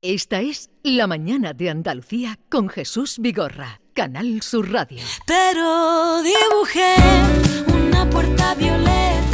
[0.00, 5.00] Esta es La Mañana de Andalucía con Jesús Vigorra, Canal Sur Radio.
[5.26, 6.94] Pero dibujé
[7.66, 9.27] una puerta violeta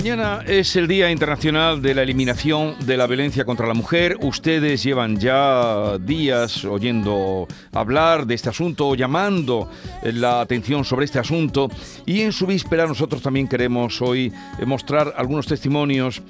[0.00, 4.16] Mañana es el Día Internacional de la Eliminación de la Violencia contra la Mujer.
[4.22, 9.68] Ustedes llevan ya días oyendo hablar de este asunto, llamando
[10.02, 11.68] la atención sobre este asunto.
[12.06, 14.32] Y en su víspera nosotros también queremos hoy
[14.64, 16.22] mostrar algunos testimonios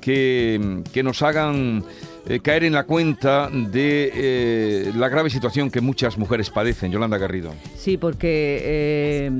[0.00, 1.84] que, que nos hagan
[2.28, 6.92] eh, caer en la cuenta de eh, la grave situación que muchas mujeres padecen.
[6.92, 7.54] Yolanda Garrido.
[7.74, 9.30] Sí, porque eh,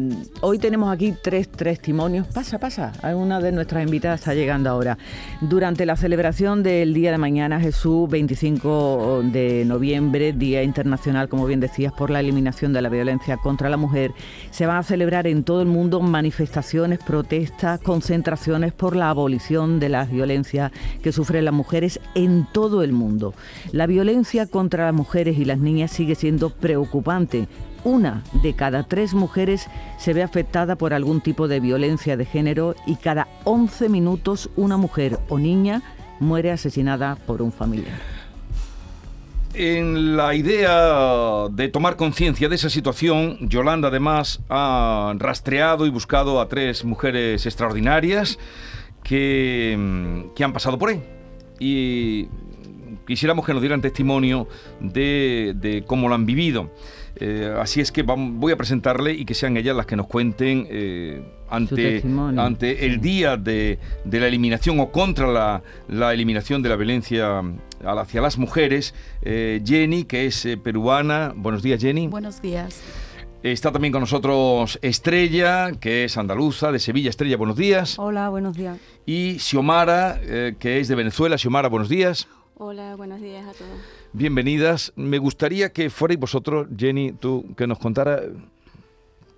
[0.40, 2.26] hoy tenemos aquí tres testimonios.
[2.28, 2.92] Pasa, pasa.
[3.14, 4.96] Una de nuestras invitadas está llegando ahora.
[5.42, 11.60] Durante la celebración del Día de Mañana Jesús, 25 de noviembre, Día Internacional, como bien
[11.60, 14.12] decías, por la eliminación de la violencia contra la mujer,
[14.50, 19.90] se van a celebrar en todo el mundo manifestaciones, protestas, concentraciones por la abolición de
[19.90, 23.34] las violencias que sufren las mujeres en todo el mundo.
[23.72, 27.48] La violencia contra las mujeres y las niñas sigue siendo preocupante.
[27.84, 32.74] Una de cada tres mujeres se ve afectada por algún tipo de violencia de género
[32.86, 35.82] y cada 11 minutos una mujer o niña
[36.20, 37.98] muere asesinada por un familiar.
[39.54, 46.40] En la idea de tomar conciencia de esa situación, Yolanda además ha rastreado y buscado
[46.40, 48.38] a tres mujeres extraordinarias
[49.02, 51.02] que, mm, que han pasado por ahí.
[51.58, 52.28] Y
[53.08, 54.46] quisiéramos que nos dieran testimonio
[54.78, 56.70] de, de cómo lo han vivido.
[57.16, 60.68] Eh, así es que voy a presentarle y que sean ellas las que nos cuenten
[60.70, 61.20] eh,
[61.50, 66.68] ante, testimonio, ante el día de, de la eliminación o contra la, la eliminación de
[66.68, 67.42] la violencia
[67.84, 68.94] hacia las mujeres.
[69.22, 71.32] Eh, Jenny, que es eh, peruana.
[71.34, 72.06] Buenos días, Jenny.
[72.06, 72.82] Buenos días.
[73.42, 77.08] Está también con nosotros Estrella, que es andaluza, de Sevilla.
[77.08, 77.96] Estrella, buenos días.
[77.98, 78.78] Hola, buenos días.
[79.06, 81.38] Y Xiomara, eh, que es de Venezuela.
[81.38, 82.26] Xiomara, buenos días.
[82.60, 83.70] Hola, buenos días a todos.
[84.12, 84.92] Bienvenidas.
[84.96, 88.20] Me gustaría que fuerais vosotros, Jenny, tú, que nos contara.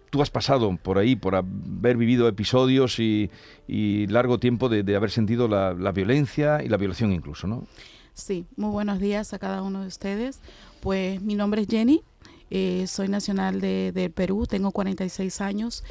[0.08, 3.30] Tú has pasado por ahí, por haber vivido episodios y,
[3.69, 7.66] y largo tiempo de, de haber sentido la, la violencia y la violación incluso, ¿no?
[8.14, 10.41] Sí, muy buenos días a cada uno de ustedes.
[10.80, 12.03] Pues mi nombre es Jenny,
[12.50, 15.84] eh, soy nacional de, de Perú, tengo 46 años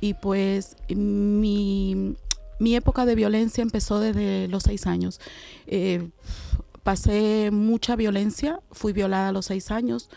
[0.00, 2.16] y pues mi,
[2.58, 5.20] mi época de violencia empezó desde los 6 años.
[5.66, 6.08] Eh,
[6.82, 10.10] pasé mucha violencia, fui violada a los 6 años,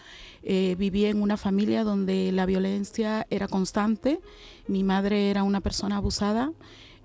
[0.44, 4.20] eh, viví en una familia donde la violencia era constante,
[4.68, 6.52] mi madre era una persona abusada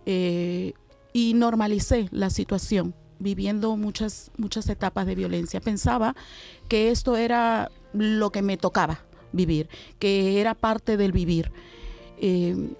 [0.06, 0.72] eh,
[1.12, 5.60] y normalicé la situación viviendo muchas, muchas etapas de violencia.
[5.60, 6.14] Pensaba
[6.68, 9.00] que esto era lo que me tocaba
[9.32, 9.68] vivir,
[9.98, 11.50] que era parte del vivir.
[12.20, 12.74] Eh,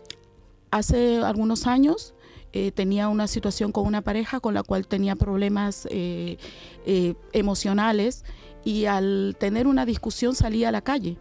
[0.71, 2.15] hace algunos años
[2.53, 6.39] eh, tenía una situación con una pareja con la cual tenía problemas eh,
[6.87, 8.25] eh, emocionales
[8.65, 11.17] y al tener una discusión salí a la calle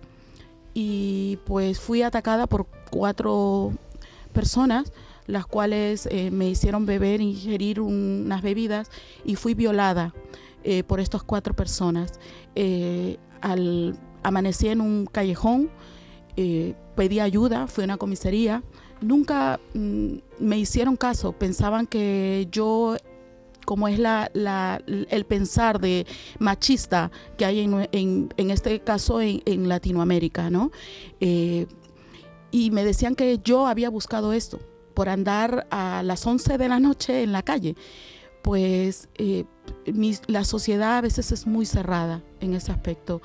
[0.74, 3.74] y pues fui atacada por cuatro
[4.34, 4.92] personas
[5.28, 8.90] las cuales me hicieron beber, ingerir un- unas bebidas
[9.26, 10.14] y fui violada
[10.88, 12.18] por estas cuatro personas.
[13.42, 15.70] Al, amanecí en un callejón,
[16.96, 18.64] pedí ayuda, fui a una comisaría.
[19.02, 22.98] Nunca mm, me hicieron caso, pensaban que yo,
[23.66, 24.32] como es la,
[24.86, 26.06] el pensar de
[26.40, 30.72] machista que hay en, este caso en, Latinoamérica, ¿no?
[31.20, 31.68] Eh,
[32.52, 34.60] y me decían que yo había buscado esto
[34.94, 37.76] por andar a las 11 de la noche en la calle.
[38.42, 39.46] Pues eh,
[40.28, 43.22] la sociedad a veces es muy cerrada en ese aspecto.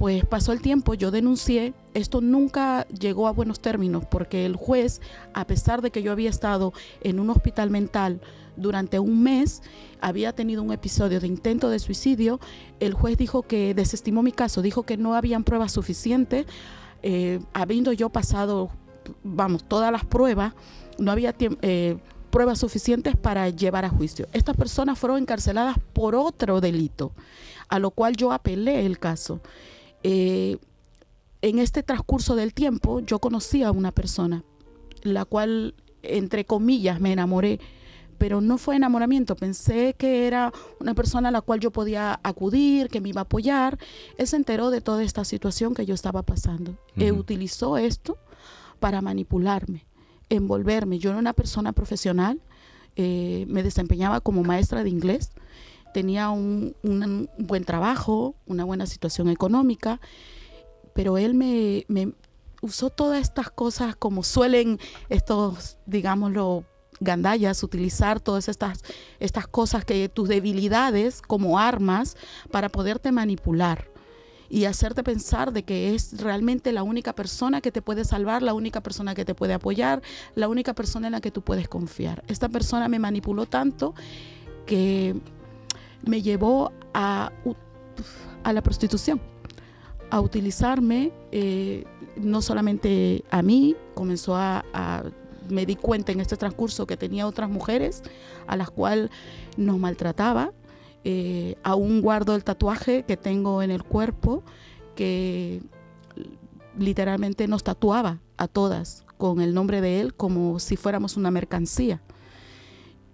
[0.00, 5.02] Pues pasó el tiempo, yo denuncié, esto nunca llegó a buenos términos porque el juez,
[5.34, 6.72] a pesar de que yo había estado
[7.02, 8.22] en un hospital mental
[8.56, 9.60] durante un mes,
[10.00, 12.40] había tenido un episodio de intento de suicidio,
[12.80, 16.46] el juez dijo que desestimó mi caso, dijo que no habían pruebas suficientes,
[17.02, 18.70] eh, habiendo yo pasado,
[19.22, 20.54] vamos, todas las pruebas,
[20.96, 21.98] no había eh,
[22.30, 24.28] pruebas suficientes para llevar a juicio.
[24.32, 27.12] Estas personas fueron encarceladas por otro delito,
[27.68, 29.42] a lo cual yo apelé el caso.
[30.02, 30.58] Eh,
[31.42, 34.44] en este transcurso del tiempo yo conocí a una persona,
[35.02, 37.60] la cual, entre comillas, me enamoré,
[38.18, 39.34] pero no fue enamoramiento.
[39.36, 43.24] Pensé que era una persona a la cual yo podía acudir, que me iba a
[43.24, 43.78] apoyar.
[44.18, 46.76] Él se enteró de toda esta situación que yo estaba pasando.
[46.96, 47.20] Él Ujú.
[47.22, 48.18] utilizó esto
[48.78, 49.86] para manipularme,
[50.28, 50.98] envolverme.
[50.98, 52.40] Yo era una persona profesional,
[52.96, 55.30] eh, me desempeñaba como maestra de inglés,
[55.92, 60.00] tenía un, un buen trabajo, una buena situación económica,
[60.94, 62.12] pero él me, me
[62.60, 64.78] usó todas estas cosas como suelen
[65.08, 66.64] estos, digámoslo,
[67.00, 68.82] gandallas utilizar todas estas,
[69.18, 72.16] estas cosas que tus debilidades como armas
[72.50, 73.88] para poderte manipular
[74.50, 78.52] y hacerte pensar de que es realmente la única persona que te puede salvar, la
[78.52, 80.02] única persona que te puede apoyar,
[80.34, 82.24] la única persona en la que tú puedes confiar.
[82.26, 83.94] Esta persona me manipuló tanto
[84.66, 85.14] que
[86.04, 87.32] me llevó a,
[88.42, 89.20] a la prostitución,
[90.10, 91.84] a utilizarme eh,
[92.16, 95.04] no solamente a mí, comenzó a, a-
[95.48, 98.02] me di cuenta en este transcurso que tenía otras mujeres
[98.46, 99.10] a las cuales
[99.56, 100.52] nos maltrataba.
[101.02, 104.42] Eh, aún guardo el tatuaje que tengo en el cuerpo
[104.94, 105.62] que
[106.78, 112.00] literalmente nos tatuaba a todas con el nombre de él como si fuéramos una mercancía.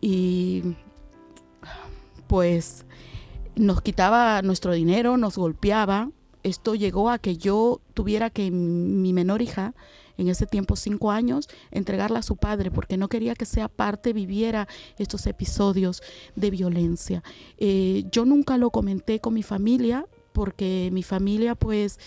[0.00, 0.76] Y
[2.26, 2.84] pues
[3.54, 6.10] nos quitaba nuestro dinero, nos golpeaba.
[6.42, 9.74] Esto llegó a que yo tuviera que mi menor hija,
[10.18, 14.12] en ese tiempo cinco años, entregarla a su padre porque no quería que sea parte,
[14.12, 14.68] viviera
[14.98, 16.02] estos episodios
[16.36, 17.22] de violencia.
[17.58, 21.98] Eh, yo nunca lo comenté con mi familia porque mi familia, pues,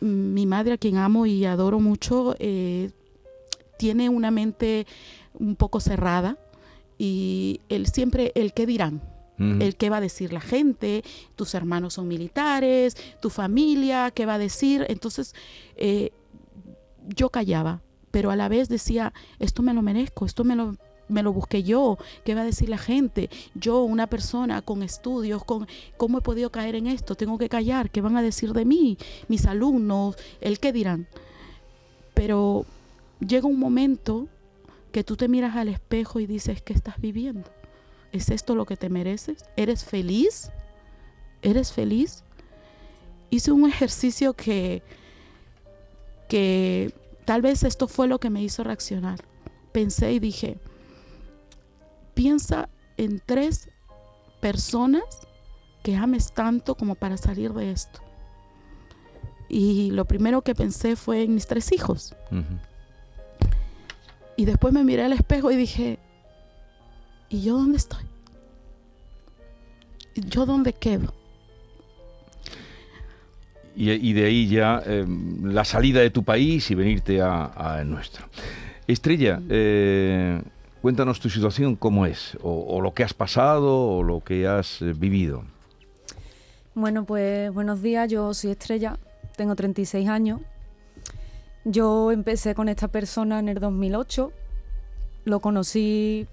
[0.00, 2.90] mi madre, a quien amo y adoro mucho, eh,
[3.78, 4.86] tiene una mente
[5.38, 6.38] un poco cerrada
[6.98, 9.02] y él siempre, el qué dirán,
[9.38, 11.04] El qué va a decir la gente,
[11.34, 14.86] tus hermanos son militares, tu familia, qué va a decir.
[14.88, 15.34] Entonces,
[15.76, 16.10] eh,
[17.14, 20.76] yo callaba, pero a la vez decía, esto me lo merezco, esto me lo,
[21.08, 23.30] me lo busqué yo, qué va a decir la gente.
[23.54, 25.66] Yo, una persona con estudios, con
[25.96, 28.96] cómo he podido caer en esto, tengo que callar, qué van a decir de mí,
[29.28, 31.06] mis alumnos, el qué dirán.
[32.14, 32.64] Pero
[33.20, 34.28] llega un momento
[34.92, 37.50] que tú te miras al espejo y dices, ¿qué estás viviendo?
[38.16, 39.44] ¿Es esto lo que te mereces?
[39.56, 40.50] ¿Eres feliz?
[41.42, 42.24] ¿Eres feliz?
[43.28, 44.82] Hice un ejercicio que,
[46.26, 46.94] que
[47.26, 49.20] tal vez esto fue lo que me hizo reaccionar.
[49.72, 50.58] Pensé y dije,
[52.14, 53.68] piensa en tres
[54.40, 55.04] personas
[55.82, 58.00] que ames tanto como para salir de esto.
[59.50, 62.16] Y lo primero que pensé fue en mis tres hijos.
[64.36, 65.98] Y después me miré al espejo y dije,
[67.28, 68.04] ¿y yo dónde estoy?
[70.14, 71.12] ¿Y ¿Yo dónde quedo?
[73.74, 75.04] Y, y de ahí ya eh,
[75.42, 78.26] la salida de tu país y venirte a, a el nuestro.
[78.86, 80.40] Estrella, eh,
[80.80, 84.80] cuéntanos tu situación, cómo es, o, o lo que has pasado, o lo que has
[84.80, 85.44] eh, vivido.
[86.74, 88.98] Bueno, pues buenos días, yo soy Estrella,
[89.36, 90.40] tengo 36 años.
[91.64, 94.32] Yo empecé con esta persona en el 2008,
[95.24, 96.28] lo conocí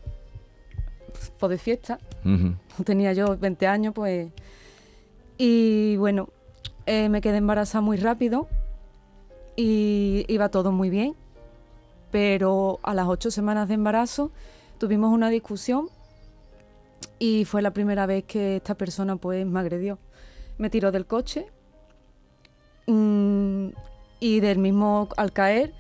[1.39, 1.99] pues, de fiesta,
[2.85, 4.31] tenía yo 20 años, pues.
[5.37, 6.29] Y bueno,
[6.85, 8.47] eh, me quedé embarazada muy rápido
[9.55, 11.15] y iba todo muy bien.
[12.11, 14.31] Pero a las ocho semanas de embarazo
[14.77, 15.89] tuvimos una discusión
[17.19, 19.97] y fue la primera vez que esta persona pues me agredió.
[20.57, 21.47] Me tiró del coche
[22.85, 23.69] mm,
[24.19, 25.73] y del mismo al caer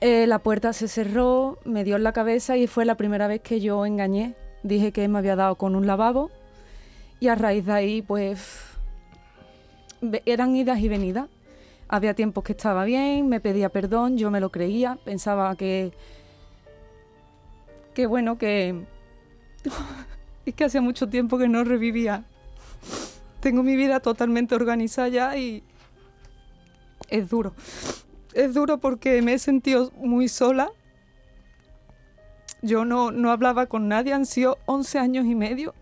[0.00, 3.40] eh, la puerta se cerró, me dio en la cabeza y fue la primera vez
[3.40, 4.34] que yo engañé.
[4.62, 6.30] Dije que me había dado con un lavabo
[7.18, 8.60] y a raíz de ahí pues
[10.26, 11.28] eran idas y venidas.
[11.88, 15.92] Había tiempos que estaba bien, me pedía perdón, yo me lo creía, pensaba que
[17.94, 18.84] que bueno que
[20.46, 22.24] es que hacía mucho tiempo que no revivía.
[23.40, 25.62] Tengo mi vida totalmente organizada ya y
[27.08, 27.54] es duro.
[28.36, 30.70] Es duro porque me he sentido muy sola.
[32.60, 35.74] Yo no, no hablaba con nadie, han sido 11 años y medio.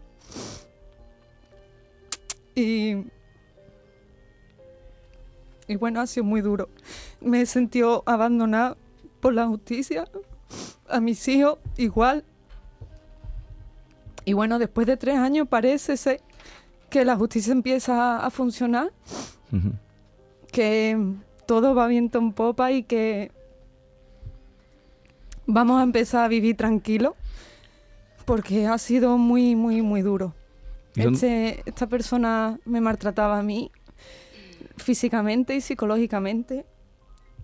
[2.55, 3.07] Y,
[5.67, 6.69] y bueno, ha sido muy duro.
[7.21, 8.77] Me he sentido abandonada
[9.19, 10.05] por la justicia,
[10.89, 12.25] a mis hijos igual.
[14.25, 16.21] Y bueno, después de tres años parece ser
[16.89, 18.93] que la justicia empieza a funcionar
[20.53, 20.97] que
[21.47, 23.31] todo va viento en popa y que
[25.47, 27.17] vamos a empezar a vivir tranquilo
[28.25, 30.35] porque ha sido muy, muy, muy duro.
[30.97, 31.19] ¿Y dónde-
[31.59, 33.71] Este- esta persona me maltrataba a mí
[34.77, 36.65] físicamente y psicológicamente.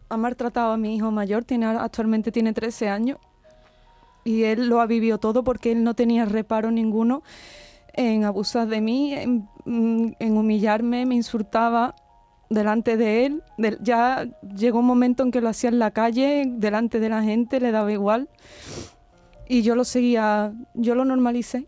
[0.08, 3.18] Ha maltratado a mi hijo mayor, tiene, actualmente tiene 13 años.
[4.24, 7.22] Y él lo ha vivido todo porque él no tenía reparo ninguno
[7.92, 11.94] en abusar de mí, en, en humillarme, me insultaba
[12.50, 13.42] delante de él.
[13.80, 17.60] Ya llegó un momento en que lo hacía en la calle, delante de la gente,
[17.60, 18.28] le daba igual.
[19.48, 21.66] Y yo lo seguía, yo lo normalicé.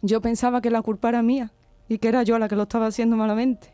[0.00, 1.52] Yo pensaba que la culpa era mía
[1.88, 3.70] y que era yo la que lo estaba haciendo malamente.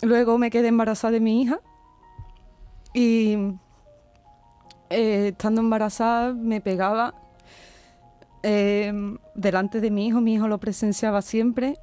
[0.00, 1.60] Luego me quedé embarazada de mi hija
[2.92, 3.36] y
[4.90, 7.14] eh, estando embarazada me pegaba
[8.42, 8.92] eh,
[9.34, 11.76] delante de mi hijo, mi hijo lo presenciaba siempre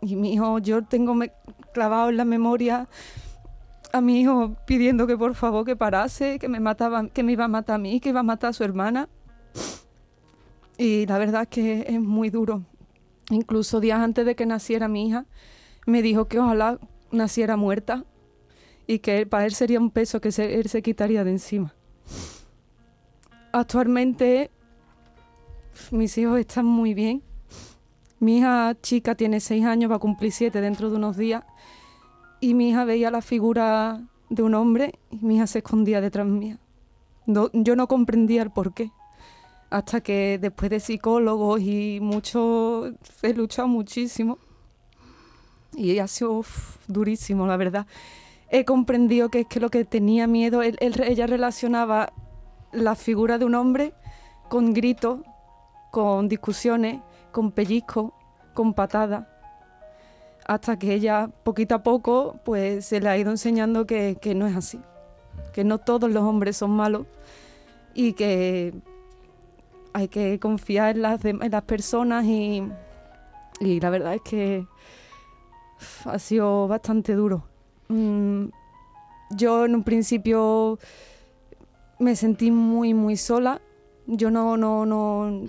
[0.00, 1.16] y mi hijo, yo tengo
[1.74, 2.88] clavado en la memoria
[3.92, 7.44] a mi hijo pidiendo que por favor que parase, que me mataba, que me iba
[7.44, 9.08] a matar a mí, que iba a matar a su hermana.
[10.78, 12.62] Y la verdad es que es muy duro.
[13.30, 15.26] Incluso días antes de que naciera mi hija,
[15.86, 16.78] me dijo que ojalá
[17.10, 18.04] naciera muerta
[18.86, 21.74] y que para él sería un peso que él se quitaría de encima.
[23.52, 24.50] Actualmente
[25.90, 27.22] mis hijos están muy bien.
[28.18, 31.44] Mi hija chica tiene seis años, va a cumplir siete dentro de unos días.
[32.40, 36.26] Y mi hija veía la figura de un hombre y mi hija se escondía detrás
[36.26, 36.58] mía.
[37.26, 38.92] Yo no comprendía el porqué.
[39.70, 44.38] Hasta que después de psicólogos y mucho, he luchado muchísimo.
[45.72, 46.44] Y ha sido
[46.86, 47.86] durísimo, la verdad.
[48.50, 52.12] He comprendido que es que lo que tenía miedo, ella relacionaba
[52.72, 53.94] la figura de un hombre
[54.48, 55.20] con gritos,
[55.90, 57.00] con discusiones,
[57.32, 58.12] con pellizcos,
[58.52, 59.26] con patadas.
[60.46, 64.46] Hasta que ella, poquito a poco, pues se le ha ido enseñando que, que no
[64.46, 64.80] es así.
[65.52, 67.06] Que no todos los hombres son malos
[67.94, 68.74] y que
[69.92, 72.62] hay que confiar en las, en las personas y,
[73.60, 74.66] y la verdad es que
[76.04, 77.44] ha sido bastante duro.
[77.88, 78.46] Mm,
[79.30, 80.78] yo en un principio
[81.98, 83.60] me sentí muy, muy sola.
[84.06, 85.48] Yo no, no, no,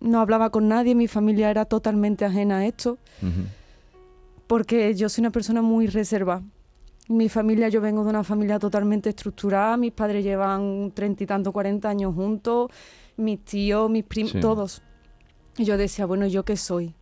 [0.00, 2.98] no hablaba con nadie, mi familia era totalmente ajena a esto.
[4.46, 6.42] Porque yo soy una persona muy reservada.
[7.08, 11.52] Mi familia, yo vengo de una familia totalmente estructurada, mis padres llevan treinta y tanto,
[11.52, 12.70] cuarenta años juntos,
[13.16, 14.40] mis tíos, mis primos, Sí.
[14.40, 14.82] todos.
[15.58, 16.94] Y yo decía, bueno, ¿yo qué soy?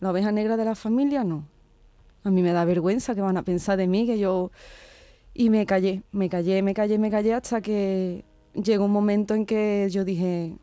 [0.00, 1.24] ¿La oveja negra de la familia?
[1.24, 1.44] No.
[2.24, 4.50] A mí me da vergüenza que van a pensar de mí, que yo...
[5.34, 8.24] Y me callé, me callé, me callé, me callé hasta que
[8.54, 10.56] llegó un momento en que yo dije,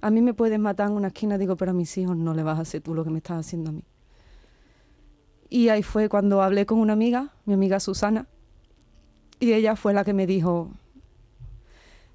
[0.00, 2.42] a mí me puedes matar en una esquina, digo, pero a mis hijos no le
[2.42, 3.82] vas a hacer tú lo que me estás haciendo a mí.
[5.48, 8.26] Y ahí fue cuando hablé con una amiga, mi amiga Susana,
[9.40, 10.70] y ella fue la que me dijo,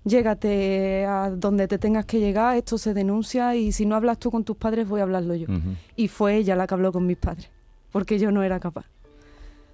[0.03, 4.31] llégate a donde te tengas que llegar, esto se denuncia y si no hablas tú
[4.31, 5.48] con tus padres voy a hablarlo yo.
[5.95, 7.50] Y fue ella la que habló con mis padres,
[7.91, 8.86] porque yo no era capaz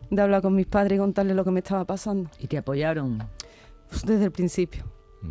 [0.10, 3.24] de hablar con mis padres y contarles lo que me estaba pasando Y te apoyaron.
[3.90, 4.84] pues, desde el principio.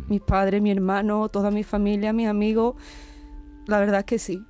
[0.09, 2.75] Mis padres, mi hermano, toda mi familia, mis amigos,
[3.65, 4.43] la verdad es que sí.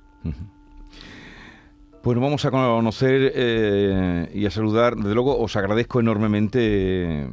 [2.06, 4.94] Bueno, vamos a conocer eh, y a saludar.
[4.94, 7.28] Desde luego, os agradezco enormemente eh,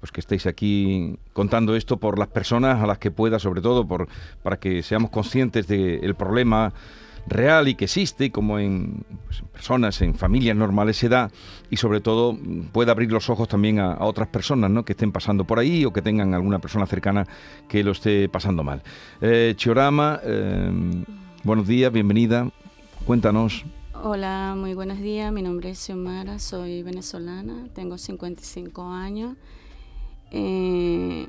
[0.00, 3.86] pues que estéis aquí contando esto por las personas a las que pueda, sobre todo,
[3.86, 4.08] por,
[4.42, 6.72] para que seamos conscientes del problema
[7.28, 11.30] real y que existe, como en, pues, en personas, en familias normales se da,
[11.70, 14.84] y sobre todo mm, pueda abrir los ojos también a, otras personas ¿no?
[14.84, 17.24] que estén pasando por ahí o que tengan alguna persona cercana
[17.68, 18.82] que lo esté pasando mal.
[19.20, 20.18] Eh, Chiorama,
[21.44, 22.50] buenos días, bienvenida.
[23.04, 23.64] Cuéntanos.
[24.00, 25.32] Hola, muy buenos días.
[25.32, 29.36] Mi nombre es Xiomara, soy venezolana, tengo 55 años.
[30.30, 31.26] Eh,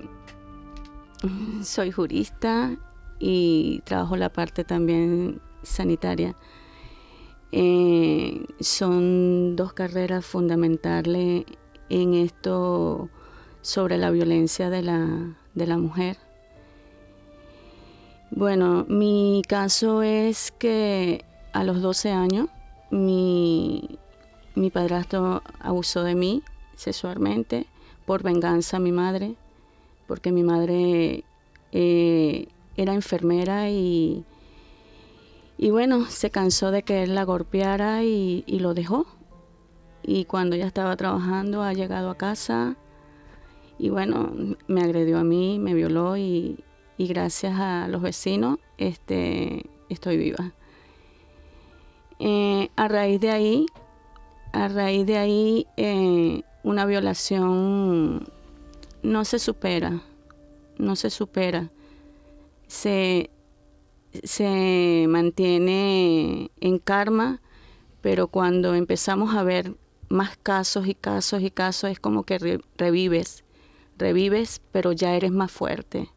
[1.63, 2.77] soy jurista
[3.17, 6.35] y trabajo la parte también sanitaria.
[7.51, 11.45] Eh, son dos carreras fundamentales
[11.89, 13.09] en esto
[13.63, 16.17] sobre la violencia de la, de la mujer.
[18.29, 22.47] Bueno, mi caso es que a los 12 años
[22.91, 23.99] mi,
[24.55, 26.43] mi padrastro abusó de mí
[26.75, 27.65] sexualmente
[28.05, 29.35] por venganza a mi madre,
[30.07, 31.23] porque mi madre
[31.71, 34.25] eh, era enfermera y,
[35.57, 39.05] y bueno, se cansó de que él la golpeara y, lo dejó.
[40.01, 42.77] Y cuando ya estaba trabajando ha llegado a casa
[43.77, 44.31] y bueno,
[44.67, 46.63] me agredió a mí, me violó y,
[46.97, 50.53] y gracias a los vecinos este, estoy viva.
[52.19, 53.65] Eh, a raíz de ahí,
[54.51, 58.27] a raíz de ahí, eh, una violación
[59.03, 60.01] no se supera,
[60.77, 61.69] no se supera,
[62.67, 63.29] se,
[64.23, 67.41] se mantiene en karma,
[68.01, 69.75] pero cuando empezamos a ver
[70.09, 73.43] más casos y casos y casos es como que re- revives,
[73.97, 76.09] revives, pero ya eres más fuerte,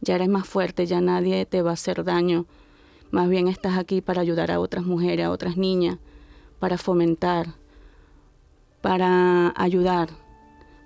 [0.00, 2.46] ya eres más fuerte, ya nadie te va a hacer daño.
[3.10, 5.98] Más bien estás aquí para ayudar a otras mujeres, a otras niñas,
[6.58, 7.54] para fomentar,
[8.82, 10.10] para ayudar,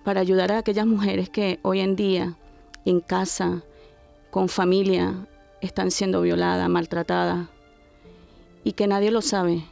[0.05, 2.37] para ayudar a aquellas mujeres que hoy en día,
[2.85, 3.63] en casa,
[4.31, 5.27] con familia,
[5.61, 7.49] están siendo violadas, maltratadas,
[8.65, 9.65] y que nadie lo sabe,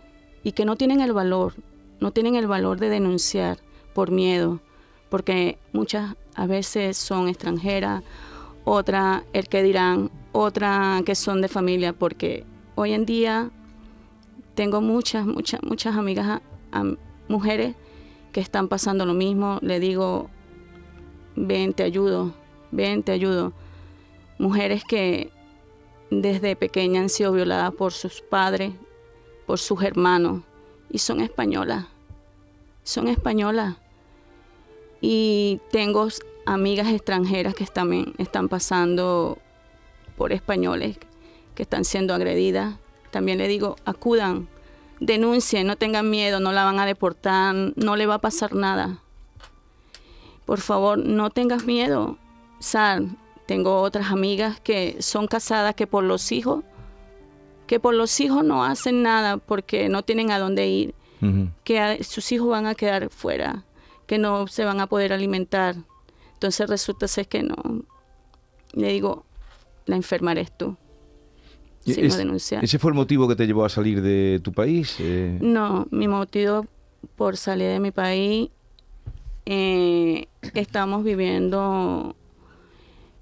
[0.43, 1.55] y que no tienen el valor,
[2.01, 3.59] no tienen el valor de denunciar
[3.95, 4.61] por miedo,
[5.09, 8.03] porque muchas a veces son extranjeras,
[8.65, 12.45] otra el que dirán, otra que son de familia, porque
[12.75, 13.51] hoy en día
[14.55, 16.41] tengo muchas, muchas, muchas amigas,
[17.29, 17.75] mujeres
[18.33, 19.59] que están pasando lo mismo.
[19.63, 20.29] Le digo,
[21.37, 22.35] ven, te ayudo,
[22.71, 23.53] ven, te ayudo.
[24.39, 25.31] Mujeres que
[26.11, 28.73] desde pequeña han sido violadas por sus padres,
[29.47, 30.43] por sus hermanos,
[30.91, 31.87] y son españolas.
[32.83, 33.77] Son españolas.
[35.01, 36.09] Y tengo
[36.47, 39.39] amigas extranjeras que también están pasando
[40.21, 40.99] por españoles
[41.55, 42.75] que están siendo agredidas.
[43.11, 44.49] También le digo, acudan,
[45.01, 48.99] denuncien, no tengan miedo, no la van a deportar, no le va a pasar nada.
[50.45, 52.19] Por favor, no tengas miedo.
[52.59, 56.65] Sal, tengo otras amigas que son casadas que por los hijos,
[57.67, 60.95] que por los hijos no hacen nada porque no tienen a dónde ir,
[61.65, 63.65] que sus hijos van a quedar fuera,
[64.07, 65.77] que no se van a poder alimentar.
[66.35, 67.57] Entonces resulta ser que no.
[68.75, 69.25] Le digo,
[69.91, 70.77] la enferma eres tú.
[71.81, 72.63] Si no denunciar.
[72.63, 74.97] ¿Ese fue el motivo que te llevó a salir de tu país?
[75.01, 76.67] Eh, no, mi motivo
[77.17, 78.51] por salir de mi país,
[79.47, 82.15] eh, estamos viviendo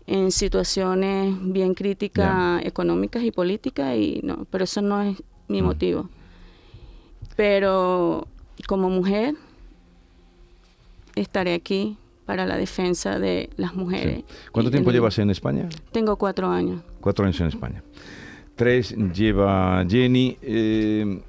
[0.06, 5.64] en situaciones bien críticas económicas y políticas y no, pero eso no es mi mm.
[5.64, 6.10] motivo.
[7.36, 8.26] Pero
[8.66, 9.36] como mujer
[11.14, 11.96] estaré aquí
[12.28, 14.22] para la defensa de las mujeres.
[14.52, 15.66] ¿Cuánto tiempo llevas en España?
[15.92, 16.82] Tengo cuatro años.
[17.00, 17.82] Cuatro años en España.
[18.54, 20.36] Tres lleva Jenny.
[20.42, 21.22] Eh,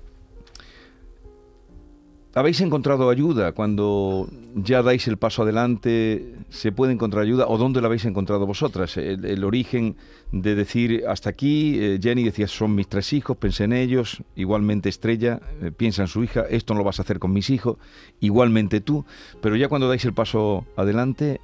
[2.36, 6.36] ¿Habéis encontrado ayuda cuando ya dais el paso adelante?
[6.50, 7.48] ¿Se puede encontrar ayuda?
[7.48, 8.98] ¿O dónde la habéis encontrado vosotras?
[8.98, 9.96] El, origen
[10.32, 14.90] de decir hasta aquí, eh, Jenny decía, son mis tres hijos, pensé en ellos, igualmente
[14.90, 17.78] Estrella, eh, piensa en su hija, esto no lo vas a hacer con mis hijos,
[18.20, 19.06] igualmente tú,
[19.42, 21.40] pero ya cuando dais el paso adelante,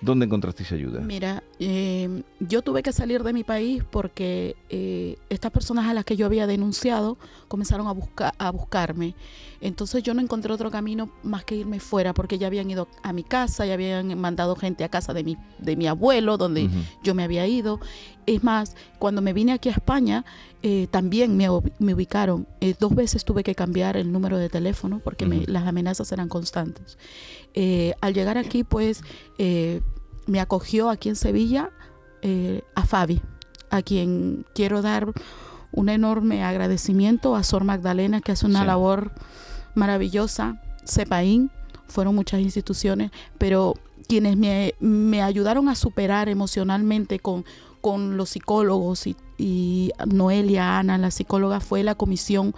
[0.00, 1.00] ¿Dónde encontrasteis ayuda?
[1.00, 6.06] Mira, em, yo tuve que salir de mi país porque eh, estas personas a las
[6.06, 9.14] que yo había denunciado comenzaron a, buscar, a buscarme.
[9.60, 13.12] Entonces yo no encontré otro camino más que irme fuera porque ya habían ido a
[13.12, 16.70] mi casa, ya habían mandado gente a casa de mi, de mi abuelo, donde
[17.02, 17.78] yo me había ido.
[18.26, 20.24] Es más, cuando me vine aquí a España,
[20.62, 22.46] eh, también me, ubicaron.
[22.60, 26.96] Eh, dos veces tuve que cambiar el número de teléfono porque las amenazas eran constantes.
[27.52, 29.02] Eh, al llegar aquí, pues,
[30.26, 31.70] me acogió aquí en Sevilla
[32.74, 33.20] a Fabi,
[33.68, 35.12] a quien quiero dar
[35.72, 39.12] un enorme agradecimiento a Sor Magdalena, que hace una labor
[39.74, 41.50] maravillosa, CEPAIN,
[41.86, 43.74] fueron muchas instituciones, pero
[44.08, 47.44] quienes me, ayudaron a superar emocionalmente con,
[47.80, 52.54] con los psicólogos y, Noelia, Ana, la psicóloga, fue la comisión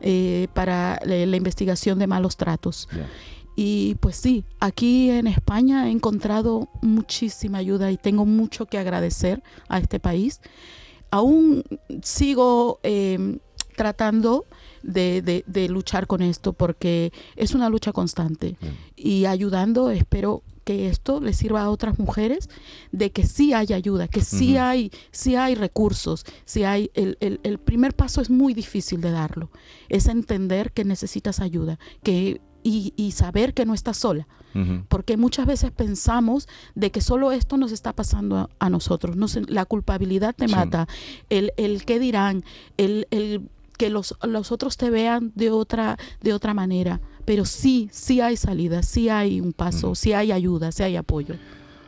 [0.00, 2.88] eh, para la, investigación de malos tratos.
[3.54, 9.42] Y pues sí, aquí en España he encontrado muchísima ayuda y tengo mucho que agradecer
[9.68, 10.40] a este país.
[11.10, 11.62] Aún
[12.02, 13.38] sigo eh,
[13.76, 14.46] tratando
[14.82, 18.56] de, de, luchar con esto porque es una lucha constante
[18.96, 22.48] y ayudando espero que esto le sirva a otras mujeres
[22.92, 27.58] de que sí hay ayuda, que sí hay, sí hay recursos, sí hay el, el,
[27.58, 29.50] primer paso es muy difícil de darlo,
[29.88, 34.28] es entender que necesitas ayuda, que y, y, saber que no estás sola.
[34.88, 39.16] Porque muchas veces pensamos de que solo esto nos está pasando a, nosotros.
[39.16, 40.86] No la culpabilidad te mata,
[41.30, 42.44] el, el qué dirán,
[42.76, 43.48] el, el
[43.82, 47.00] que los, los otros te vean de otra, de otra manera.
[47.24, 51.34] Pero sí, sí hay salida, sí hay un paso, sí hay ayuda, sí hay apoyo.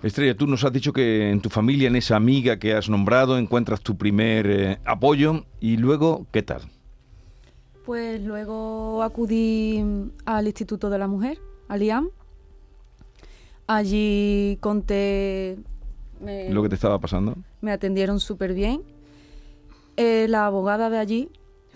[0.02, 3.38] Estrella, tú nos has dicho que en tu familia, en esa amiga que has nombrado,
[3.38, 6.62] encuentras tu primer eh, apoyo y luego, ¿qué tal?
[7.86, 9.84] Pues luego acudí
[10.24, 12.10] al Instituto de la Mujer, al IAM.
[13.68, 15.58] Allí conté...
[16.50, 17.36] ¿Lo que te estaba pasando?
[17.60, 18.82] Me atendieron súper bien.
[19.96, 21.30] Eh, la abogada de allí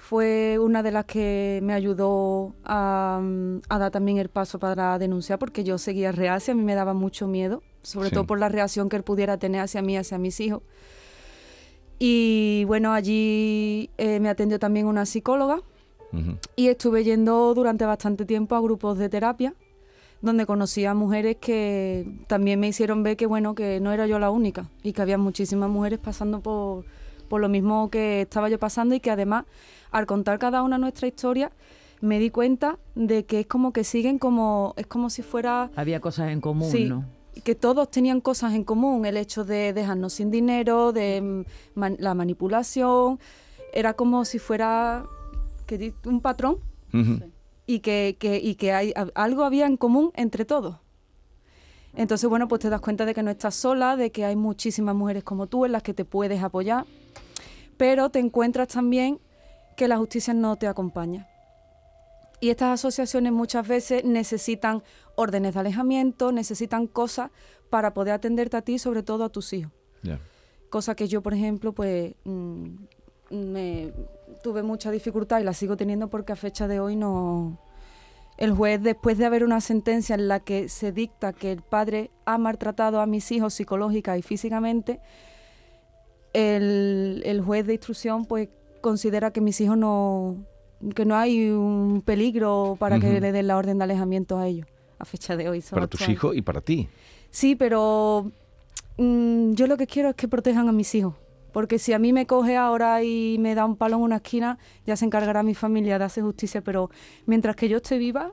[0.08, 3.20] fue una de las que me ayudó a,
[3.68, 7.26] dar también el paso para denunciar, porque yo seguía reacia, a mí me daba mucho
[7.26, 10.62] miedo, sobre todo por la reacción que él pudiera tener hacia mí, hacia mis hijos.
[11.98, 15.60] Y bueno, allí eh, me atendió también una psicóloga
[16.56, 19.52] y estuve yendo durante bastante tiempo a grupos de terapia
[20.22, 24.18] donde conocí a mujeres que también me hicieron ver que bueno, que no era yo
[24.18, 26.86] la única y que había muchísimas mujeres pasando por,
[27.28, 29.44] por lo mismo que estaba yo pasando y que además
[29.90, 31.50] al contar cada una nuestra historia
[32.00, 36.00] me di cuenta de que es como que siguen como es como si fuera Había
[36.00, 36.84] cosas en común, Sí.
[36.84, 37.04] ¿no?
[37.44, 41.44] que todos tenían cosas en común, el hecho de dejarnos sin dinero, de
[41.76, 43.20] man- la manipulación,
[43.72, 45.04] era como si fuera
[45.66, 46.56] que un patrón
[47.66, 50.78] y que, que- y que hay, a- algo había en común entre todos.
[51.94, 54.94] Entonces, bueno, pues te das cuenta de que no estás sola, de que hay muchísimas
[54.96, 56.86] mujeres como tú en las que te puedes apoyar,
[57.76, 59.18] pero te encuentras también
[59.78, 61.28] que la justicia no te acompaña.
[62.40, 64.82] Y estas asociaciones muchas veces necesitan
[65.14, 67.30] órdenes de alejamiento, necesitan cosas
[67.70, 69.72] para poder atenderte a ti, y sobre todo a tus hijos.
[70.68, 72.66] Cosa que yo, por ejemplo, pues mm,
[73.30, 73.92] me
[74.42, 77.58] tuve mucha dificultad y la sigo teniendo porque a fecha de hoy no...
[78.36, 82.10] El juez, después de haber una sentencia en la que se dicta que el padre
[82.24, 85.00] ha maltratado a mis hijos psicológica y físicamente,
[86.32, 88.48] el, el juez de instrucción pues
[88.88, 90.36] considera que mis hijos no...
[90.94, 94.66] que no hay un peligro para que le den la orden de alejamiento a ellos.
[94.98, 95.60] A fecha de hoy.
[95.60, 96.12] son Para tus años.
[96.12, 96.88] hijos y para ti.
[97.30, 98.30] Sí, pero
[98.96, 101.14] mm, yo lo que quiero es que protejan a mis hijos.
[101.52, 104.58] Porque si a mí me coge ahora y me da un palo en una esquina,
[104.86, 106.60] ya se encargará mi familia de hacer justicia.
[106.62, 106.90] Pero
[107.26, 108.32] mientras que yo esté viva,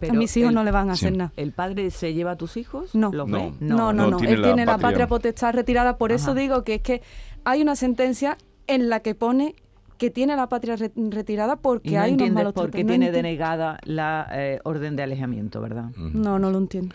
[0.00, 1.06] Pero a mis hijos el- no le van a sí.
[1.06, 1.32] hacer nada.
[1.36, 2.94] ¿El padre se lleva a tus hijos?
[2.94, 3.12] No.
[3.12, 3.36] ¿Los No.
[3.38, 3.52] ve?
[3.60, 4.16] No, no, no no.
[4.16, 4.88] tiene Él la tiene la patria.
[4.88, 5.96] patria potestad retirada.
[5.96, 7.02] Por eso digo que es que
[7.44, 9.54] hay una sentencia en la que pone
[10.04, 12.84] que tiene la patria re- retirada porque Y no hay unos malos por qué.
[12.84, 15.90] No tiene denegada la eh, orden de alejamiento, ¿verdad?
[15.96, 16.94] No, no lo entiendo.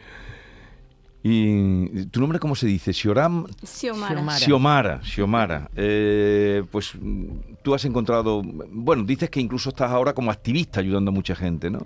[1.22, 2.94] ¿Y tu nombre cómo se dice?
[2.94, 3.46] Sioram...
[3.66, 4.38] Xiomara.
[4.38, 5.02] Xiomara.
[5.04, 5.70] Xiomara.
[5.76, 6.94] Eh, pues
[7.62, 8.42] tú has encontrado,
[8.72, 11.80] bueno, dices que incluso estás ahora como activista ayudando a mucha gente, ¿no?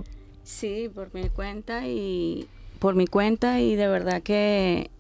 [0.44, 2.48] Sí, por mi cuenta y
[2.80, 4.92] por mi cuenta y de verdad que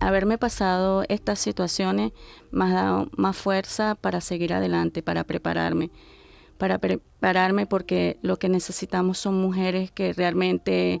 [0.00, 2.12] haberme pasado estas situaciones
[2.50, 5.90] me ha dado más fuerza para seguir adelante, para prepararme,
[6.58, 11.00] para prepararme porque lo que necesitamos son mujeres que realmente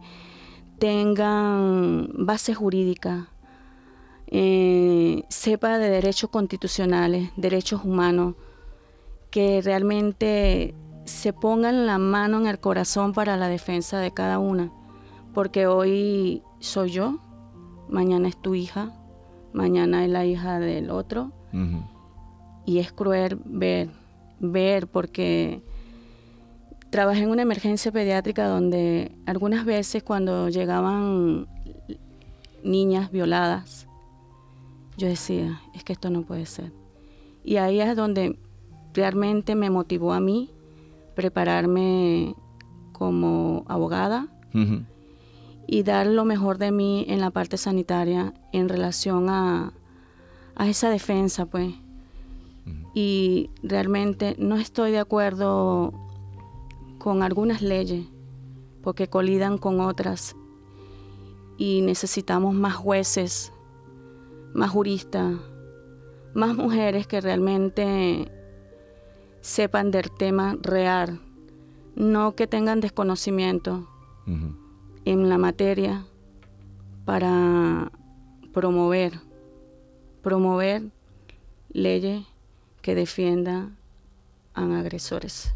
[0.78, 3.30] tengan base jurídica,
[4.26, 8.36] eh, sepa de derechos constitucionales, derechos humanos,
[9.30, 14.72] que realmente se pongan la mano en el corazón para la defensa de cada una,
[15.34, 17.18] porque hoy soy yo,
[17.90, 18.92] mañana es tu hija,
[19.52, 21.32] mañana es la hija del otro,
[22.64, 23.90] y es cruel ver,
[24.38, 25.62] ver, porque
[26.90, 31.48] trabajé en una emergencia pediátrica donde algunas veces cuando llegaban
[32.62, 33.86] niñas violadas,
[34.96, 36.72] yo decía, es que esto no puede ser.
[37.42, 38.38] Y ahí es donde
[38.92, 40.50] realmente me motivó a mí
[41.14, 42.34] prepararme
[42.92, 44.28] como abogada.
[45.72, 49.72] Y dar lo mejor de mí en la parte sanitaria en relación a,
[50.56, 51.72] a esa defensa, pues.
[52.92, 55.92] Y realmente no estoy de acuerdo
[56.98, 58.04] con algunas leyes
[58.82, 60.34] porque colidan con otras
[61.56, 63.52] y necesitamos más jueces,
[64.52, 65.36] más juristas,
[66.34, 68.28] más mujeres que realmente
[69.40, 71.20] sepan del tema real,
[71.94, 73.88] no que tengan desconocimiento.
[75.04, 76.04] En la materia
[77.04, 77.90] para
[78.52, 79.12] promover,
[80.22, 80.82] promover
[81.72, 82.24] leyes
[82.82, 83.76] que defiendan
[84.54, 85.54] a agresores.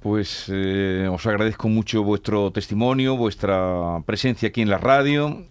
[0.00, 5.44] Pues eh, os agradezco mucho vuestro testimonio, vuestra presencia aquí en la radio,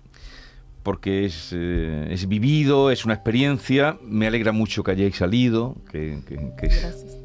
[0.84, 3.97] porque es, eh, es vivido, es una experiencia.
[4.04, 6.69] Me alegra mucho que hayáis salido, que, que- que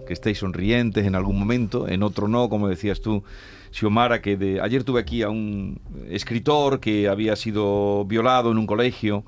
[0.06, 3.22] que estéis sonrientes en algún momento, en otro no, como decías tú,
[3.70, 8.66] Xiomara, que de, ayer tuve aquí a un escritor que había sido violado en un
[8.66, 9.24] colegio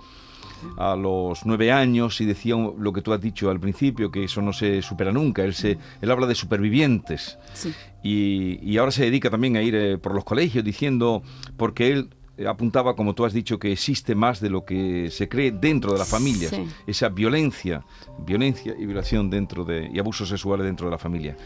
[0.76, 4.42] a los nueve años y decía lo que tú has dicho al principio, que eso
[4.42, 5.42] no se supera nunca.
[5.44, 7.38] Él, se, él habla de supervivientes.
[7.52, 7.72] Sí.
[8.02, 11.22] Y, y ahora se dedica también a ir eh, por los colegios diciendo,
[11.56, 12.10] porque él
[12.46, 15.98] apuntaba, como tú has dicho, que existe más de lo que se cree dentro de
[15.98, 16.50] las familias.
[16.50, 16.64] Sí.
[16.86, 17.84] Esa violencia,
[18.24, 21.36] violencia y violación dentro de, y abusos sexuales dentro de la familia.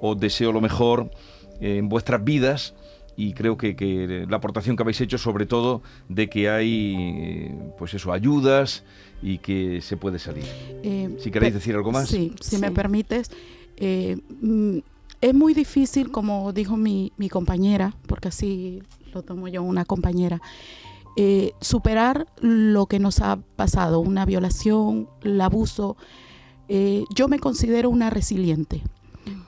[0.00, 1.10] Os deseo lo mejor
[1.60, 2.74] en vuestras vidas
[3.16, 7.54] y creo que, que la aportación que habéis hecho, sobre todo, de que hay, eh,
[7.76, 8.84] pues eso, ayudas
[9.22, 10.44] y que se puede salir.
[10.84, 12.08] Eh, Si queréis decir algo más.
[12.08, 12.74] Sí, si me Sí.
[12.74, 13.30] permites.
[13.80, 14.78] eh, mm,
[15.20, 20.40] es muy difícil, como dijo mi, mi compañera, porque así lo tomo yo, una compañera,
[21.16, 25.96] eh, superar lo que nos ha pasado, una violación, el abuso.
[26.68, 28.82] Eh, yo me considero una resiliente,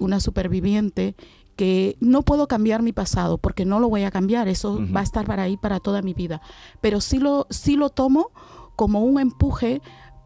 [0.00, 1.14] una superviviente
[1.60, 5.02] que no puedo cambiar mi pasado porque no lo voy a cambiar, eso va a
[5.02, 6.40] estar para ahí para toda mi vida,
[6.80, 8.30] pero sí lo, sí lo tomo
[8.76, 9.82] como un empuje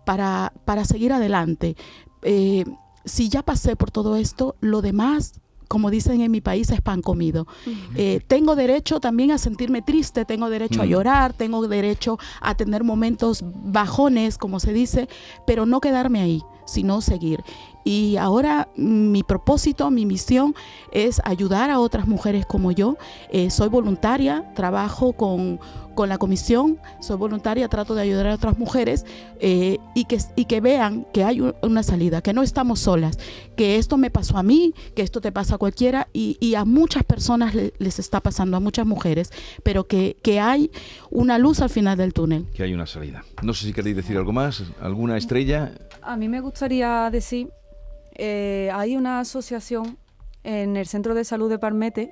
[0.07, 1.77] para, para seguir adelante.
[2.23, 2.65] Eh,
[3.05, 7.03] si ya pasé por todo esto, lo demás, como dicen en mi país, es pan
[7.03, 7.49] comido.
[7.97, 12.85] Eh, tengo derecho también a sentirme triste, tengo derecho a llorar, tengo derecho a tener
[12.85, 15.09] momentos bajones, como se dice,
[15.49, 17.43] pero no quedarme ahí, sino seguir.
[17.87, 20.55] Y ahora mm, mi propósito, mi misión
[20.93, 22.97] es ayudar a otras mujeres como yo.
[23.31, 25.61] Eh, soy voluntaria, trabajo con,
[25.95, 29.05] con la comisión, soy voluntaria, trato de ayudar a otras mujeres
[29.39, 33.19] eh, y, que, y que vean que hay un- una salida, que no estamos solas,
[33.55, 36.65] que esto me pasó a mí, que esto te pasa a cualquiera y, y a
[36.65, 39.31] muchas personas le- les está pasando, a muchas mujeres,
[39.63, 40.71] pero que, que hay
[41.11, 42.47] una luz al final del túnel.
[42.55, 43.25] Que hay una salida.
[43.43, 45.73] No sé si queréis decir algo más, alguna estrella.
[46.07, 47.51] A mí me gustaría decir,
[48.15, 49.97] eh, hay una asociación
[50.43, 52.11] en el Centro de Salud de Parmete,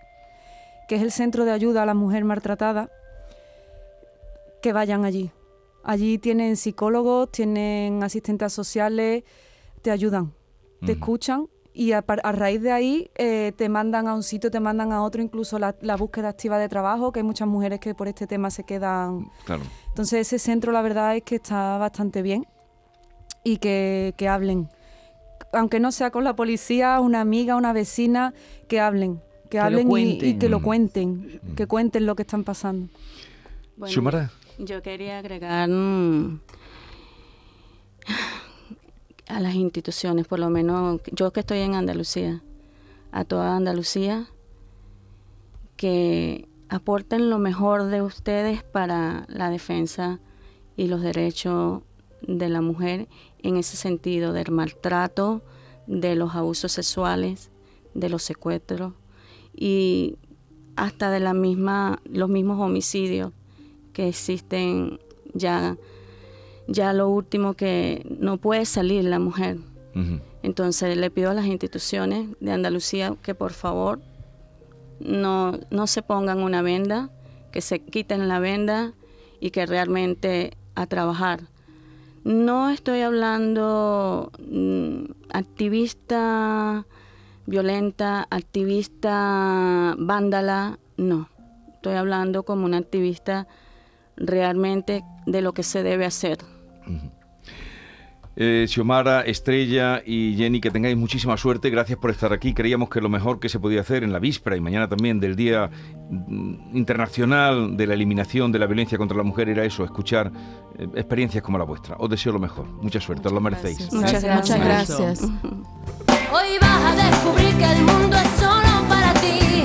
[0.89, 2.89] que es el Centro de Ayuda a la Mujer Maltratada,
[4.63, 5.31] que vayan allí.
[5.85, 9.25] Allí tienen psicólogos, tienen asistentes sociales,
[9.83, 10.33] te ayudan,
[10.87, 14.61] te escuchan y a, a raíz de ahí eh, te mandan a un sitio, te
[14.61, 17.95] mandan a otro, incluso la, la búsqueda activa de trabajo, que hay muchas mujeres que
[17.95, 19.63] por este tema se quedan Claro.
[19.89, 22.47] entonces ese centro la verdad es que está bastante bien
[23.45, 24.69] y que, que hablen.
[25.53, 28.33] Aunque no sea con la policía, una amiga, una vecina,
[28.69, 29.21] que hablen.
[29.51, 30.63] Que, hablen y- que lo Mm.
[30.63, 32.89] cuenten, que cuenten lo que están pasando.
[33.77, 33.93] Bueno.
[34.59, 36.41] Yo quería agregar mm,
[39.29, 42.43] a las instituciones, por lo menos yo que estoy en Andalucía,
[43.13, 44.27] a toda Andalucía,
[45.77, 50.19] que aporten lo mejor de ustedes para la defensa
[50.77, 51.83] y los derechos
[52.27, 53.09] de la mujer
[53.43, 55.43] en ese sentido del maltrato,
[55.87, 57.51] de los abusos sexuales,
[57.95, 58.95] de los secuestros
[59.55, 60.17] y
[60.77, 63.33] hasta de la misma los mismos homicidios
[63.93, 65.01] que existen
[65.35, 65.77] ya
[66.69, 69.59] ya lo último que no puede salir la mujer.
[70.43, 74.01] Entonces le pido a las instituciones de Andalucía que por favor
[75.01, 77.11] no, no se pongan una venda,
[77.53, 78.95] que se quiten la venda
[79.39, 81.52] y que realmente a trabajar.
[82.25, 86.87] No estoy hablando mm, activista
[87.47, 91.29] violenta, activista vándala, no.
[91.75, 93.49] Estoy hablando como una activista
[94.17, 96.39] realmente de lo que se debe hacer.
[98.35, 101.69] Eh, Xiomara, Estrella y Jenny, que tengáis muchísima suerte.
[101.71, 102.55] Gracias por estar aquí.
[102.55, 105.37] Creíamos que lo mejor que se podía hacer en la víspera y mañana también del
[105.37, 105.69] Día
[106.11, 110.33] mm, Internacional de la Eliminación de la Violencia contra la Mujer era eso, escuchar
[110.79, 111.97] eh, experiencias como la vuestra.
[111.99, 112.67] Os deseo lo mejor.
[112.83, 113.93] Mucha suerte, os lo merecéis.
[113.93, 114.61] Muchas Muchas gracias.
[114.61, 115.23] gracias.
[116.33, 119.65] Hoy vas a descubrir que el mundo es solo para ti,